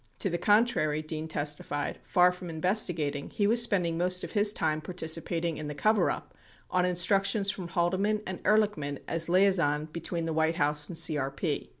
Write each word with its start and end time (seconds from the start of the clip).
29 0.17 0.17
To 0.17 0.29
the 0.31 0.43
contrary, 0.43 1.01
Dean 1.03 1.27
testified, 1.27 1.99
far 2.01 2.31
from 2.31 2.49
investigating, 2.49 3.29
he 3.29 3.45
was 3.45 3.61
spending 3.61 3.99
most 3.99 4.23
of 4.23 4.31
his 4.31 4.51
time 4.51 4.81
participating 4.81 5.57
in 5.57 5.67
the 5.67 5.75
coverup 5.75 6.33
on 6.71 6.85
instructions 6.85 7.51
from 7.51 7.67
Haldeman 7.67 8.23
and 8.25 8.43
Ehrlichman 8.43 8.97
as 9.07 9.29
liaison 9.29 9.85
between 9.91 10.25
the 10.25 10.33
White 10.33 10.55
House 10.55 10.87
and 10.89 10.97
CRP. 10.97 11.69